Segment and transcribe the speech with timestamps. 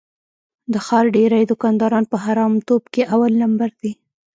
[0.73, 3.91] د ښار ډېری دوکانداران په حرامتوب کې اول لمبر دي.